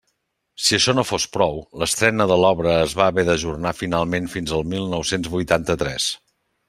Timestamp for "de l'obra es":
2.31-2.95